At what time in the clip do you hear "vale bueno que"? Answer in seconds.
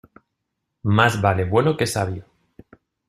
1.21-1.85